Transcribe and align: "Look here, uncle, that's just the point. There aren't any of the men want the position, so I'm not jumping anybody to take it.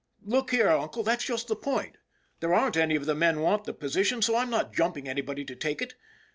"Look 0.35 0.49
here, 0.49 0.67
uncle, 0.69 1.03
that's 1.03 1.25
just 1.25 1.47
the 1.47 1.55
point. 1.55 1.97
There 2.39 2.55
aren't 2.55 2.75
any 2.75 2.95
of 2.95 3.05
the 3.05 3.13
men 3.13 3.41
want 3.41 3.65
the 3.65 3.73
position, 3.75 4.23
so 4.23 4.35
I'm 4.35 4.49
not 4.49 4.73
jumping 4.73 5.07
anybody 5.07 5.45
to 5.45 5.55
take 5.55 5.79
it. 5.79 5.93